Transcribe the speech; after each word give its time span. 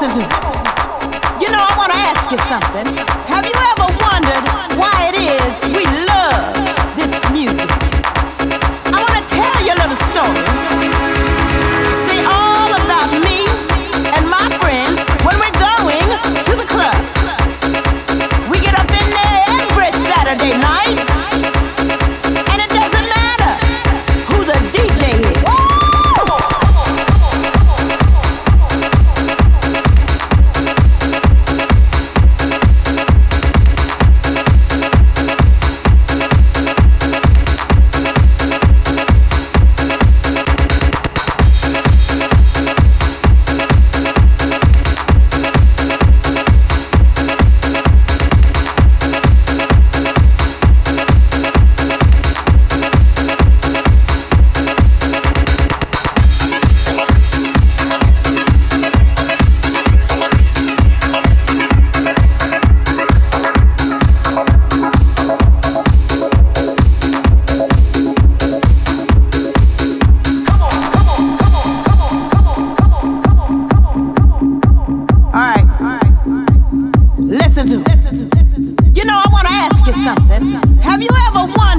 listen 0.00 0.22
to 0.22 0.26
me. 0.26 0.34
You 1.40 1.50
know, 1.50 1.60
I 1.60 1.74
want 1.76 1.92
to 1.92 1.98
ask 1.98 2.30
you 2.30 2.38
something. 2.48 2.99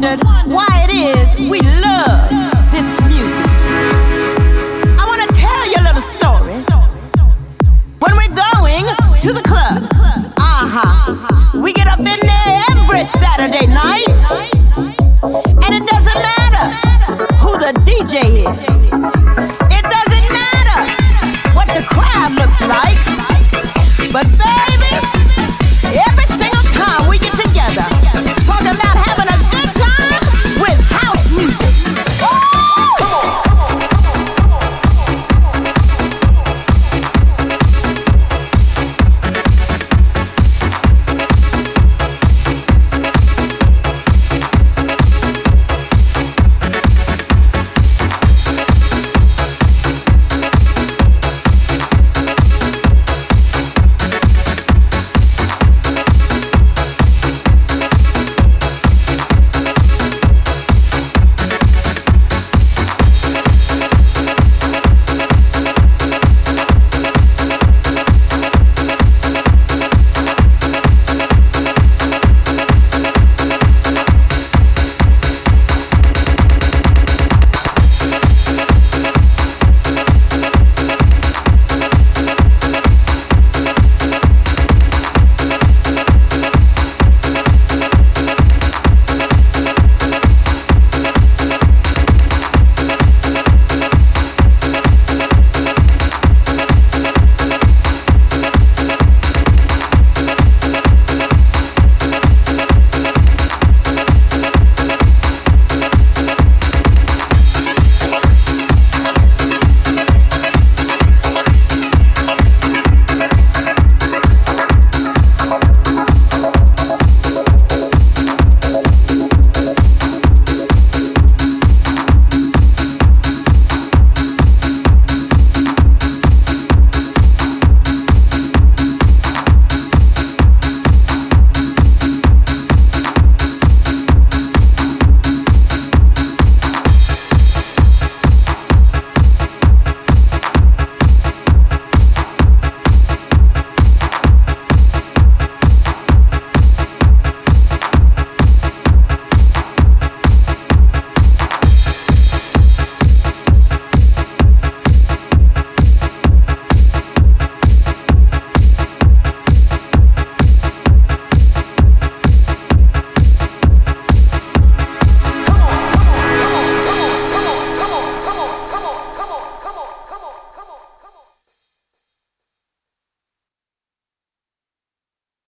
wondered 0.00 0.24
why 0.46 0.86
it 0.88 0.90
is 0.90 1.50
we 1.50 1.79